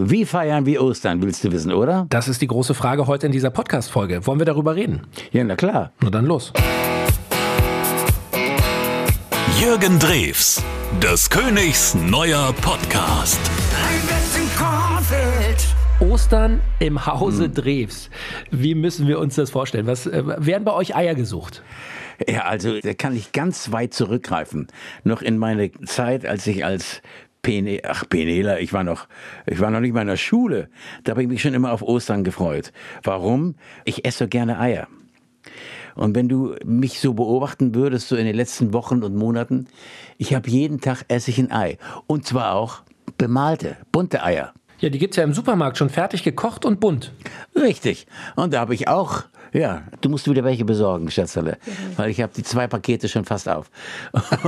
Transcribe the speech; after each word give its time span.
Wie 0.00 0.24
feiern 0.24 0.64
wir 0.64 0.80
Ostern, 0.80 1.20
willst 1.22 1.42
du 1.42 1.50
wissen, 1.50 1.72
oder? 1.72 2.06
Das 2.08 2.28
ist 2.28 2.40
die 2.40 2.46
große 2.46 2.72
Frage 2.72 3.08
heute 3.08 3.26
in 3.26 3.32
dieser 3.32 3.50
Podcast-Folge. 3.50 4.24
Wollen 4.28 4.38
wir 4.38 4.46
darüber 4.46 4.76
reden? 4.76 5.00
Ja, 5.32 5.42
na 5.42 5.56
klar. 5.56 5.90
Na 6.00 6.08
dann 6.08 6.24
los. 6.24 6.52
Jürgen 9.60 9.98
Drews, 9.98 10.62
des 11.02 11.28
Königs 11.28 11.96
neuer 11.96 12.54
Podcast. 12.60 13.40
Ostern 15.98 16.60
im 16.78 17.04
Hause 17.04 17.48
Drews. 17.48 18.08
Wie 18.52 18.76
müssen 18.76 19.08
wir 19.08 19.18
uns 19.18 19.34
das 19.34 19.50
vorstellen? 19.50 19.88
Was 19.88 20.06
äh, 20.06 20.22
werden 20.24 20.62
bei 20.62 20.74
euch 20.74 20.94
Eier 20.94 21.16
gesucht? 21.16 21.64
Ja, 22.28 22.42
also 22.42 22.78
da 22.80 22.94
kann 22.94 23.16
ich 23.16 23.32
ganz 23.32 23.72
weit 23.72 23.94
zurückgreifen. 23.94 24.68
Noch 25.02 25.22
in 25.22 25.38
meine 25.38 25.72
Zeit, 25.86 26.24
als 26.24 26.46
ich 26.46 26.64
als 26.64 27.02
Pene, 27.48 27.80
ach 27.82 28.04
Penela, 28.06 28.58
ich 28.58 28.74
war 28.74 28.84
noch, 28.84 29.06
ich 29.46 29.58
war 29.58 29.70
noch 29.70 29.80
nicht 29.80 29.94
mal 29.94 30.02
in 30.02 30.08
der 30.08 30.18
Schule. 30.18 30.68
Da 31.04 31.12
habe 31.12 31.22
ich 31.22 31.28
mich 31.28 31.40
schon 31.40 31.54
immer 31.54 31.72
auf 31.72 31.80
Ostern 31.80 32.22
gefreut. 32.22 32.74
Warum? 33.02 33.54
Ich 33.86 34.04
esse 34.04 34.24
so 34.24 34.28
gerne 34.28 34.60
Eier. 34.60 34.86
Und 35.94 36.14
wenn 36.14 36.28
du 36.28 36.56
mich 36.66 37.00
so 37.00 37.14
beobachten 37.14 37.74
würdest, 37.74 38.08
so 38.08 38.16
in 38.16 38.26
den 38.26 38.36
letzten 38.36 38.74
Wochen 38.74 39.02
und 39.02 39.16
Monaten, 39.16 39.66
ich 40.18 40.34
habe 40.34 40.50
jeden 40.50 40.82
Tag 40.82 41.06
esse 41.08 41.30
ich 41.30 41.38
ein 41.38 41.50
Ei. 41.50 41.78
Und 42.06 42.26
zwar 42.26 42.52
auch 42.54 42.82
bemalte, 43.16 43.78
bunte 43.92 44.22
Eier. 44.22 44.52
Ja, 44.80 44.90
die 44.90 44.98
gibt's 44.98 45.16
ja 45.16 45.24
im 45.24 45.32
Supermarkt 45.32 45.78
schon 45.78 45.88
fertig 45.88 46.24
gekocht 46.24 46.66
und 46.66 46.80
bunt. 46.80 47.14
Richtig. 47.56 48.06
Und 48.36 48.52
da 48.52 48.60
habe 48.60 48.74
ich 48.74 48.88
auch 48.88 49.22
ja, 49.52 49.82
du 50.00 50.08
musst 50.08 50.28
wieder 50.28 50.44
welche 50.44 50.64
besorgen, 50.64 51.10
Schätzerle, 51.10 51.58
weil 51.96 52.10
ich 52.10 52.20
habe 52.20 52.32
die 52.36 52.42
zwei 52.42 52.66
Pakete 52.66 53.08
schon 53.08 53.24
fast 53.24 53.48
auf. 53.48 53.70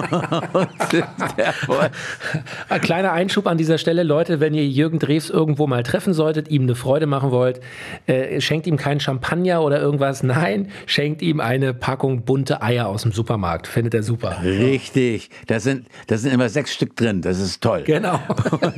Ein 2.69 2.81
kleiner 2.81 3.13
Einschub 3.13 3.47
an 3.47 3.59
dieser 3.59 3.79
Stelle, 3.79 4.03
Leute, 4.03 4.41
wenn 4.41 4.55
ihr 4.55 4.67
Jürgen 4.67 4.99
Drews 4.99 5.31
irgendwo 5.31 5.67
mal 5.67 5.83
treffen 5.83 6.13
solltet, 6.13 6.49
ihm 6.49 6.63
eine 6.63 6.75
Freude 6.75 7.07
machen 7.07 7.31
wollt, 7.31 7.61
äh, 8.07 8.41
schenkt 8.41 8.67
ihm 8.67 8.77
keinen 8.77 9.01
Champagner 9.01 9.63
oder 9.63 9.81
irgendwas, 9.81 10.23
nein, 10.23 10.71
schenkt 10.87 11.23
ihm 11.23 11.41
eine 11.41 11.75
Packung 11.75 12.25
bunte 12.25 12.63
Eier 12.63 12.89
aus 12.89 13.03
dem 13.03 13.13
Supermarkt, 13.13 13.67
findet 13.67 13.95
er 13.95 14.03
super. 14.03 14.39
Richtig, 14.43 15.31
da 15.47 15.61
sind, 15.61 15.87
da 16.07 16.19
sind 16.19 16.33
immer 16.33 16.49
sechs 16.49 16.75
Stück 16.75 16.97
drin, 16.97 17.23
das 17.23 17.41
ist 17.41 17.63
toll. 17.63 17.83
Genau. 17.85 18.21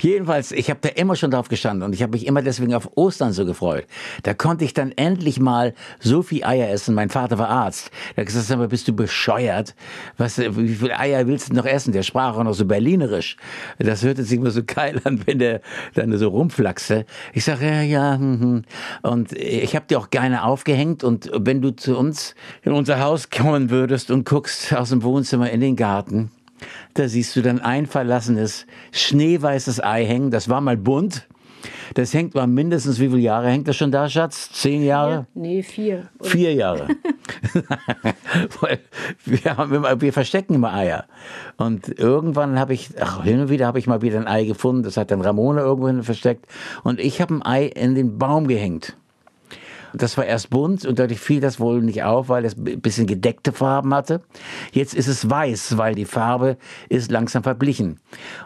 jedenfalls, 0.00 0.52
ich 0.52 0.70
habe 0.70 0.80
da 0.82 0.88
immer 0.90 1.16
schon 1.16 1.30
drauf 1.30 1.48
gestanden 1.48 1.84
und 1.84 1.94
ich 1.94 2.02
habe 2.02 2.12
mich 2.12 2.26
immer 2.26 2.42
deswegen 2.42 2.74
auf 2.74 2.90
Ostern 2.96 3.32
so 3.32 3.46
gefreut. 3.46 3.86
Da 4.22 4.34
konnte 4.34 4.64
ich 4.64 4.74
dann 4.74 4.92
endlich 4.92 5.40
mal 5.40 5.74
so 6.00 6.22
viel 6.22 6.44
Eier 6.44 6.70
essen. 6.70 6.94
Mein 6.94 7.10
Vater 7.10 7.38
war 7.38 7.48
Arzt. 7.48 7.90
Er 8.16 8.22
hat 8.22 8.26
gesagt, 8.26 8.50
aber 8.50 8.68
bist 8.68 8.88
du 8.88 8.92
bescheuert? 8.92 9.74
Was, 10.16 10.38
wie 10.38 10.74
viele 10.74 10.98
Eier 10.98 11.26
willst 11.26 11.50
du 11.50 11.54
noch 11.54 11.66
essen? 11.66 11.92
Der 11.92 12.02
sprach 12.02 12.36
auch 12.36 12.44
noch 12.44 12.54
so 12.54 12.64
berlinerisch. 12.64 13.36
Das 13.78 14.02
hörte 14.02 14.24
sich 14.24 14.38
immer 14.38 14.50
so 14.50 14.62
geil 14.64 15.00
an, 15.04 15.22
wenn 15.26 15.38
der 15.38 15.60
dann 15.94 16.16
so 16.16 16.28
rumflaxte. 16.28 17.06
Ich 17.32 17.44
sage, 17.44 17.66
ja, 17.66 17.82
ja. 17.82 18.18
Hm, 18.18 18.40
hm. 18.40 18.62
Und 19.02 19.32
ich 19.32 19.74
habe 19.76 19.86
dir 19.86 19.98
auch 19.98 20.10
gerne 20.10 20.44
aufgehängt. 20.44 21.04
Und 21.04 21.30
wenn 21.34 21.62
du 21.62 21.70
zu 21.70 21.96
uns 21.96 22.34
in 22.62 22.72
unser 22.72 23.00
Haus 23.00 23.30
kommen 23.30 23.70
würdest 23.70 24.10
und 24.10 24.24
guckst 24.24 24.72
aus 24.74 24.90
dem 24.90 25.02
Wohnzimmer 25.02 25.50
in 25.50 25.60
den 25.60 25.76
Garten, 25.76 26.30
da 26.94 27.08
siehst 27.08 27.36
du 27.36 27.42
dann 27.42 27.60
ein 27.60 27.86
verlassenes, 27.86 28.66
schneeweißes 28.92 29.82
Ei 29.82 30.04
hängen. 30.04 30.30
Das 30.30 30.48
war 30.48 30.60
mal 30.60 30.76
bunt. 30.76 31.26
Das 31.98 32.14
hängt 32.14 32.36
mal 32.36 32.46
mindestens, 32.46 33.00
wie 33.00 33.08
viele 33.08 33.18
Jahre 33.18 33.48
hängt 33.48 33.66
das 33.66 33.74
schon 33.74 33.90
da, 33.90 34.08
Schatz? 34.08 34.52
Zehn 34.52 34.84
Jahre? 34.84 35.26
Vier? 35.32 35.42
Nee, 35.42 35.62
vier. 35.64 36.08
Vier 36.20 36.54
Jahre. 36.54 36.86
wir, 39.24 39.56
haben, 39.56 40.00
wir 40.00 40.12
verstecken 40.12 40.54
immer 40.54 40.72
Eier. 40.72 41.06
Und 41.56 41.98
irgendwann 41.98 42.56
habe 42.56 42.72
ich, 42.72 42.90
ach, 43.00 43.24
hin 43.24 43.40
und 43.40 43.48
wieder 43.48 43.66
habe 43.66 43.80
ich 43.80 43.88
mal 43.88 44.00
wieder 44.00 44.20
ein 44.20 44.28
Ei 44.28 44.44
gefunden. 44.44 44.84
Das 44.84 44.96
hat 44.96 45.10
dann 45.10 45.22
Ramona 45.22 45.62
irgendwo 45.62 46.04
versteckt. 46.04 46.46
Und 46.84 47.00
ich 47.00 47.20
habe 47.20 47.34
ein 47.34 47.44
Ei 47.44 47.64
in 47.64 47.96
den 47.96 48.16
Baum 48.16 48.46
gehängt. 48.46 48.96
Das 49.94 50.16
war 50.16 50.26
erst 50.26 50.50
bunt 50.50 50.84
und 50.84 50.98
dadurch 50.98 51.20
fiel 51.20 51.40
das 51.40 51.60
wohl 51.60 51.80
nicht 51.80 52.02
auf, 52.02 52.28
weil 52.28 52.44
es 52.44 52.56
ein 52.56 52.80
bisschen 52.80 53.06
gedeckte 53.06 53.52
Farben 53.52 53.94
hatte. 53.94 54.22
Jetzt 54.72 54.94
ist 54.94 55.08
es 55.08 55.28
weiß, 55.28 55.78
weil 55.78 55.94
die 55.94 56.04
Farbe 56.04 56.56
ist 56.88 57.10
langsam 57.10 57.42
verblichen. 57.42 57.98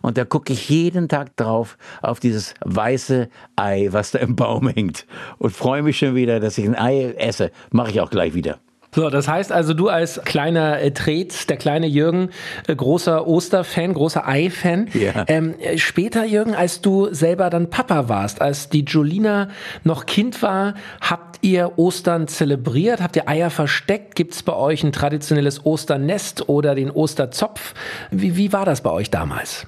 Und 0.02 0.18
da 0.18 0.24
gucke 0.24 0.52
ich 0.52 0.68
jeden 0.68 1.08
Tag 1.08 1.36
drauf 1.36 1.76
auf 2.00 2.20
dieses 2.20 2.54
weiße 2.64 3.28
Ei, 3.56 3.88
was 3.90 4.12
da 4.12 4.18
im 4.18 4.36
Baum 4.36 4.68
hängt. 4.68 5.06
Und 5.38 5.52
freue 5.52 5.82
mich 5.82 5.98
schon 5.98 6.14
wieder, 6.14 6.40
dass 6.40 6.58
ich 6.58 6.64
ein 6.66 6.76
Ei 6.76 7.12
esse. 7.16 7.50
Mache 7.70 7.90
ich 7.90 8.00
auch 8.00 8.10
gleich 8.10 8.34
wieder. 8.34 8.58
So, 8.94 9.08
das 9.08 9.26
heißt 9.26 9.52
also, 9.52 9.72
du 9.72 9.88
als 9.88 10.20
kleiner 10.22 10.78
äh, 10.80 10.90
Tret, 10.90 11.48
der 11.48 11.56
kleine 11.56 11.86
Jürgen, 11.86 12.28
äh, 12.66 12.76
großer 12.76 13.26
Osterfan, 13.26 13.94
großer 13.94 14.28
Ei-Fan. 14.28 14.88
Ja. 14.92 15.24
Ähm, 15.28 15.54
später, 15.76 16.26
Jürgen, 16.26 16.54
als 16.54 16.82
du 16.82 17.08
selber 17.12 17.48
dann 17.48 17.70
Papa 17.70 18.10
warst, 18.10 18.42
als 18.42 18.68
die 18.68 18.84
Julina 18.84 19.48
noch 19.82 20.04
Kind 20.04 20.42
war, 20.42 20.74
habt 21.00 21.38
ihr 21.40 21.78
Ostern 21.78 22.28
zelebriert? 22.28 23.00
Habt 23.00 23.16
ihr 23.16 23.28
Eier 23.28 23.48
versteckt? 23.48 24.14
Gibt 24.14 24.34
es 24.34 24.42
bei 24.42 24.54
euch 24.54 24.84
ein 24.84 24.92
traditionelles 24.92 25.64
Osternest 25.64 26.50
oder 26.50 26.74
den 26.74 26.90
Osterzopf? 26.90 27.72
Wie, 28.10 28.36
wie 28.36 28.52
war 28.52 28.66
das 28.66 28.82
bei 28.82 28.90
euch 28.90 29.10
damals? 29.10 29.66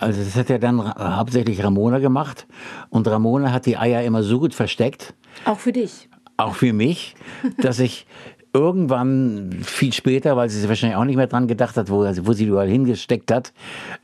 Also 0.00 0.20
das 0.20 0.34
hat 0.34 0.50
ja 0.50 0.58
dann 0.58 0.82
hauptsächlich 0.98 1.62
Ramona 1.62 2.00
gemacht 2.00 2.46
und 2.90 3.06
Ramona 3.06 3.52
hat 3.52 3.66
die 3.66 3.76
Eier 3.76 4.02
immer 4.02 4.24
so 4.24 4.40
gut 4.40 4.52
versteckt. 4.52 5.14
Auch 5.44 5.60
für 5.60 5.72
dich. 5.72 6.08
Auch 6.36 6.56
für 6.56 6.72
mich, 6.72 7.14
dass 7.58 7.78
ich 7.78 8.06
irgendwann 8.54 9.50
viel 9.62 9.92
später, 9.92 10.36
weil 10.36 10.48
sie 10.48 10.60
sich 10.60 10.68
wahrscheinlich 10.68 10.96
auch 10.96 11.04
nicht 11.04 11.16
mehr 11.16 11.26
dran 11.26 11.48
gedacht 11.48 11.76
hat, 11.76 11.90
wo, 11.90 12.04
wo 12.04 12.32
sie 12.32 12.46
überall 12.46 12.68
hingesteckt 12.68 13.32
hat, 13.32 13.52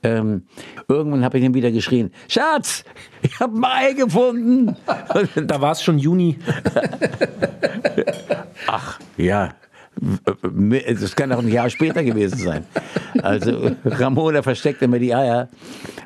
ähm, 0.03 0.43
irgendwann 0.89 1.25
habe 1.25 1.39
ich 1.39 1.45
dann 1.45 1.55
wieder 1.55 1.71
geschrien, 1.71 2.11
Schatz, 2.29 2.85
ich 3.23 3.39
habe 3.39 3.57
ein 3.57 3.65
Ei 3.65 3.93
gefunden. 3.93 4.77
da 5.47 5.61
war 5.61 5.73
es 5.73 5.83
schon 5.83 5.99
Juni. 5.99 6.37
Ach, 8.67 8.99
ja. 9.17 9.51
Das 11.01 11.15
kann 11.15 11.31
auch 11.33 11.41
ein 11.41 11.49
Jahr 11.49 11.69
später 11.69 12.03
gewesen 12.03 12.39
sein. 12.39 12.65
Also 13.23 13.73
Ramona 13.85 14.43
versteckt 14.43 14.81
immer 14.83 14.99
die 14.99 15.15
Eier 15.15 15.49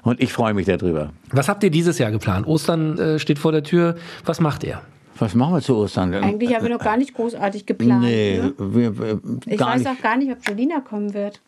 und 0.03 0.21
ich 0.21 0.33
freue 0.33 0.53
mich 0.53 0.67
darüber. 0.67 1.13
Was 1.31 1.49
habt 1.49 1.63
ihr 1.63 1.71
dieses 1.71 1.99
Jahr 1.99 2.11
geplant? 2.11 2.47
Ostern 2.47 2.99
äh, 2.99 3.19
steht 3.19 3.39
vor 3.39 3.53
der 3.53 3.63
Tür. 3.63 3.95
Was 4.25 4.41
macht 4.41 4.65
ihr? 4.65 4.81
Was 5.19 5.35
machen 5.35 5.55
wir 5.55 5.61
zu 5.61 5.77
Ostern? 5.77 6.13
Eigentlich 6.15 6.55
haben 6.55 6.65
wir 6.65 6.71
noch 6.71 6.83
gar 6.83 6.97
nicht 6.97 7.15
großartig 7.15 7.67
geplant. 7.67 8.03
Nee, 8.03 8.39
ne? 8.43 8.55
wir, 8.59 8.99
wir, 8.99 9.21
Ich 9.47 9.61
weiß 9.61 9.79
nicht. 9.81 9.91
auch 9.91 10.03
gar 10.03 10.17
nicht, 10.17 10.33
ob 10.33 10.39
Jolina 10.47 10.81
kommen 10.81 11.15
wird. 11.15 11.41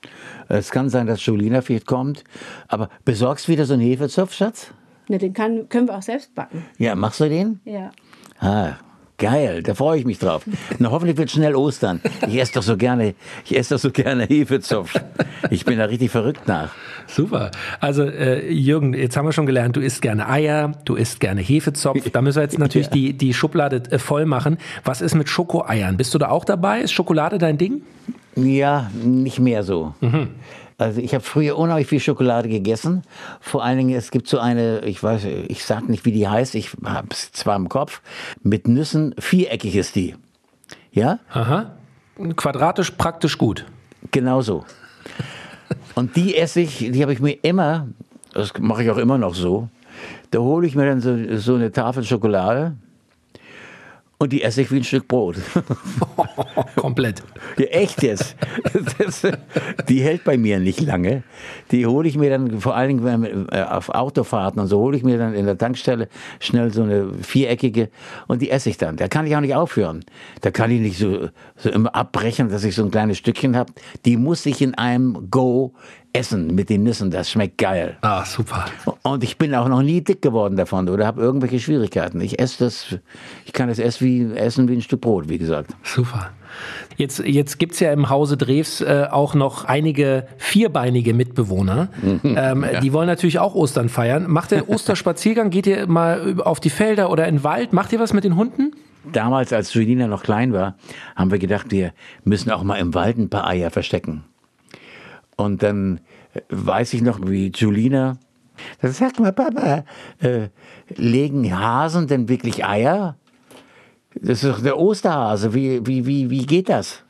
Es 0.48 0.70
kann 0.70 0.88
sein, 0.88 1.06
dass 1.06 1.24
Jolina 1.26 1.62
vielleicht 1.62 1.86
kommt. 1.86 2.22
Aber 2.68 2.88
besorgst 3.04 3.48
wieder 3.48 3.64
so 3.64 3.74
einen 3.74 3.82
Hefezopf, 3.82 4.34
Schatz? 4.34 4.72
Ne, 5.08 5.18
den 5.18 5.32
kann, 5.32 5.68
können 5.68 5.88
wir 5.88 5.96
auch 5.96 6.02
selbst 6.02 6.34
backen. 6.34 6.64
Ja, 6.78 6.94
machst 6.94 7.20
du 7.20 7.28
den? 7.28 7.60
Ja. 7.64 7.90
Ah, 8.40 8.74
geil, 9.18 9.62
da 9.62 9.74
freue 9.74 9.98
ich 9.98 10.04
mich 10.04 10.18
drauf. 10.18 10.42
Na, 10.78 10.90
hoffentlich 10.90 11.16
wird 11.16 11.30
schnell 11.30 11.54
Ostern. 11.54 12.00
Ich 12.26 12.36
esse 12.38 12.54
doch 12.54 12.62
so 12.62 12.76
gerne, 12.76 13.14
ich 13.44 13.56
esse 13.56 13.74
doch 13.74 13.80
so 13.80 13.90
gerne 13.90 14.24
Hefezopf. 14.24 14.94
Ich 15.50 15.64
bin 15.64 15.78
da 15.78 15.84
richtig 15.86 16.10
verrückt 16.10 16.46
nach. 16.46 16.70
Super. 17.06 17.50
Also 17.80 18.04
äh, 18.04 18.50
Jürgen, 18.50 18.94
jetzt 18.94 19.16
haben 19.16 19.26
wir 19.26 19.32
schon 19.32 19.46
gelernt, 19.46 19.76
du 19.76 19.80
isst 19.80 20.02
gerne 20.02 20.28
Eier, 20.28 20.72
du 20.84 20.96
isst 20.96 21.20
gerne 21.20 21.40
Hefezopf. 21.40 22.10
Da 22.10 22.20
müssen 22.20 22.38
wir 22.38 22.42
jetzt 22.42 22.58
natürlich 22.58 22.88
die, 22.90 23.12
die 23.12 23.32
Schublade 23.32 23.82
äh, 23.90 23.98
voll 23.98 24.26
machen. 24.26 24.58
Was 24.84 25.00
ist 25.00 25.14
mit 25.14 25.28
Schokoeiern? 25.28 25.96
Bist 25.96 26.14
du 26.14 26.18
da 26.18 26.28
auch 26.28 26.44
dabei? 26.44 26.80
Ist 26.80 26.92
Schokolade 26.92 27.38
dein 27.38 27.58
Ding? 27.58 27.82
Ja, 28.36 28.90
nicht 29.02 29.40
mehr 29.40 29.62
so. 29.62 29.94
Also 30.78 31.00
ich 31.00 31.14
habe 31.14 31.24
früher 31.24 31.56
unheimlich 31.56 31.86
viel 31.86 32.00
Schokolade 32.00 32.48
gegessen. 32.48 33.02
Vor 33.40 33.64
allen 33.64 33.78
Dingen, 33.78 33.96
es 33.96 34.10
gibt 34.10 34.28
so 34.28 34.38
eine, 34.38 34.80
ich 34.84 35.02
weiß, 35.02 35.24
ich 35.48 35.64
sag 35.64 35.88
nicht, 35.88 36.04
wie 36.04 36.12
die 36.12 36.28
heißt, 36.28 36.54
ich 36.54 36.72
habe 36.84 37.08
es 37.10 37.32
zwar 37.32 37.56
im 37.56 37.68
Kopf, 37.70 38.02
mit 38.42 38.68
Nüssen, 38.68 39.14
viereckig 39.18 39.74
ist 39.74 39.96
die. 39.96 40.14
Ja, 40.92 41.18
Aha. 41.32 41.72
Quadratisch 42.36 42.90
praktisch 42.92 43.38
gut. 43.38 43.64
genau 44.10 44.42
so. 44.42 44.64
Und 45.94 46.14
die 46.16 46.36
esse 46.36 46.60
ich, 46.60 46.78
die 46.78 47.02
habe 47.02 47.12
ich 47.12 47.20
mir 47.20 47.38
immer, 47.42 47.88
das 48.34 48.52
mache 48.58 48.82
ich 48.82 48.90
auch 48.90 48.98
immer 48.98 49.16
noch 49.16 49.34
so, 49.34 49.68
da 50.30 50.40
hole 50.40 50.66
ich 50.66 50.74
mir 50.74 50.84
dann 50.86 51.00
so, 51.00 51.16
so 51.38 51.54
eine 51.54 51.72
Tafel 51.72 52.04
Schokolade 52.04 52.74
und 54.18 54.32
die 54.32 54.42
esse 54.42 54.62
ich 54.62 54.72
wie 54.72 54.76
ein 54.76 54.84
Stück 54.84 55.08
Brot. 55.08 55.36
Komplett. 56.76 57.22
Ja, 57.58 57.66
echt 57.66 58.02
jetzt. 58.02 58.36
Das, 58.98 59.22
die 59.88 60.00
hält 60.00 60.24
bei 60.24 60.38
mir 60.38 60.58
nicht 60.58 60.80
lange. 60.80 61.22
Die 61.70 61.86
hole 61.86 62.08
ich 62.08 62.16
mir 62.16 62.30
dann, 62.30 62.60
vor 62.60 62.74
allen 62.74 62.88
Dingen 62.88 63.04
wenn, 63.04 63.48
äh, 63.50 63.62
auf 63.62 63.90
Autofahrten 63.90 64.60
und 64.60 64.68
so, 64.68 64.78
hole 64.78 64.96
ich 64.96 65.02
mir 65.02 65.18
dann 65.18 65.34
in 65.34 65.44
der 65.44 65.58
Tankstelle 65.58 66.08
schnell 66.40 66.72
so 66.72 66.82
eine 66.82 67.12
viereckige 67.22 67.90
und 68.26 68.40
die 68.40 68.50
esse 68.50 68.70
ich 68.70 68.78
dann. 68.78 68.96
Da 68.96 69.08
kann 69.08 69.26
ich 69.26 69.36
auch 69.36 69.40
nicht 69.40 69.54
aufhören. 69.54 70.04
Da 70.40 70.50
kann 70.50 70.70
ich 70.70 70.80
nicht 70.80 70.98
so, 70.98 71.28
so 71.56 71.70
immer 71.70 71.94
abbrechen, 71.94 72.48
dass 72.48 72.64
ich 72.64 72.74
so 72.74 72.84
ein 72.84 72.90
kleines 72.90 73.18
Stückchen 73.18 73.56
habe. 73.56 73.72
Die 74.04 74.16
muss 74.16 74.46
ich 74.46 74.62
in 74.62 74.74
einem 74.74 75.30
Go 75.30 75.74
essen 76.16 76.54
mit 76.54 76.70
den 76.70 76.82
Nüssen, 76.82 77.10
das 77.10 77.30
schmeckt 77.30 77.58
geil. 77.58 77.96
Ah, 78.00 78.24
super. 78.24 78.66
Und 79.02 79.22
ich 79.22 79.38
bin 79.38 79.54
auch 79.54 79.68
noch 79.68 79.82
nie 79.82 80.00
dick 80.00 80.22
geworden 80.22 80.56
davon 80.56 80.88
oder 80.88 81.06
habe 81.06 81.20
irgendwelche 81.20 81.60
Schwierigkeiten. 81.60 82.20
Ich 82.20 82.38
esse 82.38 82.64
das, 82.64 82.98
ich 83.44 83.52
kann 83.52 83.68
das 83.68 83.78
essen 83.78 84.06
wie, 84.06 84.36
essen 84.36 84.68
wie 84.68 84.74
ein 84.74 84.82
Stück 84.82 85.00
Brot, 85.00 85.28
wie 85.28 85.38
gesagt. 85.38 85.70
Super. 85.82 86.30
Jetzt, 86.96 87.18
jetzt 87.20 87.58
gibt's 87.58 87.80
ja 87.80 87.92
im 87.92 88.08
Hause 88.08 88.36
Drews 88.36 88.80
äh, 88.80 89.06
auch 89.10 89.34
noch 89.34 89.64
einige 89.64 90.26
vierbeinige 90.38 91.12
Mitbewohner. 91.12 91.88
ähm, 92.24 92.64
Die 92.82 92.92
wollen 92.92 93.06
natürlich 93.06 93.38
auch 93.38 93.54
Ostern 93.54 93.88
feiern. 93.88 94.26
Macht 94.28 94.52
ihr 94.52 94.68
Osterspaziergang? 94.68 95.50
Geht 95.50 95.66
ihr 95.66 95.86
mal 95.86 96.36
auf 96.42 96.60
die 96.60 96.70
Felder 96.70 97.10
oder 97.10 97.28
in 97.28 97.36
den 97.36 97.44
Wald? 97.44 97.72
Macht 97.72 97.92
ihr 97.92 98.00
was 98.00 98.12
mit 98.12 98.24
den 98.24 98.36
Hunden? 98.36 98.72
Damals, 99.12 99.52
als 99.52 99.72
Julina 99.72 100.08
noch 100.08 100.22
klein 100.22 100.52
war, 100.52 100.76
haben 101.14 101.30
wir 101.30 101.38
gedacht, 101.38 101.70
wir 101.70 101.92
müssen 102.24 102.50
auch 102.50 102.64
mal 102.64 102.76
im 102.76 102.94
Wald 102.94 103.18
ein 103.18 103.30
paar 103.30 103.46
Eier 103.46 103.70
verstecken. 103.70 104.24
Und 105.36 105.62
dann 105.62 106.00
äh, 106.34 106.40
weiß 106.48 106.94
ich 106.94 107.02
noch, 107.02 107.20
wie 107.22 107.52
Julina, 107.54 108.18
das 108.80 108.98
sagt 108.98 109.20
mal, 109.20 109.32
Papa, 109.32 109.84
äh, 110.20 110.48
legen 110.96 111.58
Hasen 111.58 112.06
denn 112.06 112.28
wirklich 112.28 112.64
Eier? 112.64 113.16
Das 114.14 114.42
ist 114.42 114.50
doch 114.50 114.62
der 114.62 114.78
Osterhase, 114.78 115.52
wie, 115.52 115.86
wie, 115.86 116.06
wie, 116.06 116.30
wie 116.30 116.46
geht 116.46 116.70
das? 116.70 117.02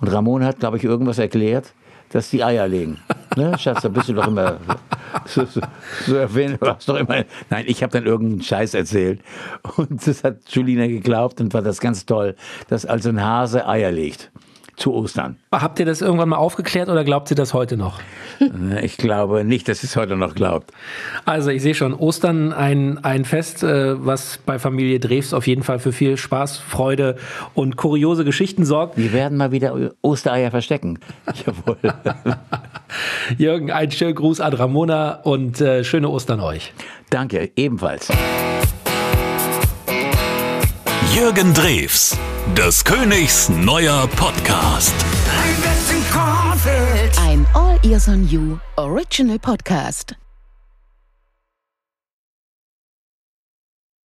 Und 0.00 0.08
Ramon 0.08 0.44
hat, 0.44 0.60
glaube 0.60 0.78
ich, 0.78 0.84
irgendwas 0.84 1.18
erklärt, 1.18 1.74
dass 2.10 2.30
die 2.30 2.42
Eier 2.42 2.68
legen. 2.68 2.98
Ne, 3.34 3.58
Schatz, 3.58 3.80
da 3.80 3.88
bist 3.88 4.10
du 4.10 4.12
doch 4.12 4.26
immer 4.26 4.58
so, 5.24 5.46
so, 5.46 5.62
so 6.04 6.16
erwähnt, 6.16 6.58
du 6.60 6.66
hast 6.66 6.86
doch 6.86 6.96
immer. 6.96 7.24
Nein, 7.48 7.64
ich 7.66 7.82
habe 7.82 7.90
dann 7.90 8.04
irgendeinen 8.04 8.42
Scheiß 8.42 8.74
erzählt. 8.74 9.22
Und 9.78 10.06
das 10.06 10.22
hat 10.22 10.40
Julina 10.48 10.86
geglaubt 10.86 11.40
und 11.40 11.54
war 11.54 11.62
das 11.62 11.80
ganz 11.80 12.04
toll, 12.04 12.36
dass 12.68 12.84
also 12.84 13.08
ein 13.08 13.24
Hase 13.24 13.66
Eier 13.66 13.90
legt. 13.90 14.30
Zu 14.76 14.94
Ostern. 14.94 15.36
Habt 15.52 15.78
ihr 15.78 15.86
das 15.86 16.00
irgendwann 16.00 16.30
mal 16.30 16.36
aufgeklärt 16.36 16.88
oder 16.88 17.04
glaubt 17.04 17.30
ihr 17.30 17.36
das 17.36 17.52
heute 17.52 17.76
noch? 17.76 18.00
Ich 18.82 18.96
glaube 18.96 19.44
nicht, 19.44 19.68
dass 19.68 19.82
es 19.82 19.96
heute 19.96 20.16
noch 20.16 20.34
glaubt. 20.34 20.72
Also 21.24 21.50
ich 21.50 21.62
sehe 21.62 21.74
schon, 21.74 21.94
Ostern 21.94 22.52
ein, 22.52 22.98
ein 23.04 23.24
Fest, 23.24 23.62
äh, 23.62 24.04
was 24.04 24.38
bei 24.44 24.58
Familie 24.58 24.98
Drews 24.98 25.34
auf 25.34 25.46
jeden 25.46 25.62
Fall 25.62 25.78
für 25.78 25.92
viel 25.92 26.16
Spaß, 26.16 26.58
Freude 26.58 27.16
und 27.54 27.76
kuriose 27.76 28.24
Geschichten 28.24 28.64
sorgt. 28.64 28.96
Wir 28.96 29.12
werden 29.12 29.38
mal 29.38 29.52
wieder 29.52 29.92
Ostereier 30.00 30.50
verstecken. 30.50 30.98
Jawohl. 31.46 31.76
Jürgen, 33.38 33.70
einen 33.70 33.92
schönen 33.92 34.14
Gruß 34.14 34.40
an 34.40 34.52
Ramona 34.52 35.20
und 35.22 35.60
äh, 35.60 35.84
schöne 35.84 36.08
Ostern 36.08 36.40
euch. 36.40 36.72
Danke, 37.10 37.50
ebenfalls. 37.56 38.08
Jürgen 41.14 41.52
Drews, 41.52 42.16
des 42.56 42.84
Königs 42.84 43.48
neuer 43.48 44.06
Podcast. 44.16 44.94
Ein 47.18 47.46
All 47.54 47.78
Ears 47.82 48.08
on 48.08 48.28
You 48.28 48.58
Original 48.76 49.38
Podcast. 49.38 50.14